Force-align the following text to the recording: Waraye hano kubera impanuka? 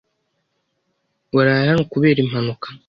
Waraye 1.35 1.65
hano 1.71 1.83
kubera 1.91 2.17
impanuka? 2.25 2.67